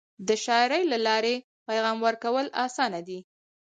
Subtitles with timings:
[0.27, 1.35] د شاعری له لارې
[1.67, 3.19] پیغام ورکول اسانه دی.